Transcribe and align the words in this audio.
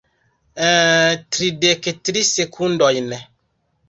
tridek 1.33 1.83
tri 2.05 2.23
sekundojn 2.31 3.13